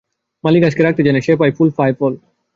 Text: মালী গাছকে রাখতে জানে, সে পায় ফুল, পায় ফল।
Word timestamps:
মালী 0.43 0.59
গাছকে 0.59 0.81
রাখতে 0.83 1.01
জানে, 1.03 1.19
সে 1.21 1.33
পায় 1.35 1.53
ফুল, 1.57 1.69
পায় 1.77 1.93
ফল। 1.99 2.13